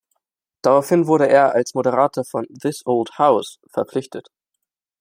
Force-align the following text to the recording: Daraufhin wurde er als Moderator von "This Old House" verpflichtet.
Daraufhin 0.63 1.05
wurde 1.05 1.29
er 1.29 1.53
als 1.53 1.75
Moderator 1.75 2.25
von 2.25 2.47
"This 2.59 2.81
Old 2.87 3.19
House" 3.19 3.59
verpflichtet. 3.69 4.31